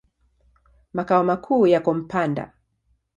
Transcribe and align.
Makao 0.93 1.23
makuu 1.23 1.67
yako 1.67 1.93
Mpanda. 1.93 2.53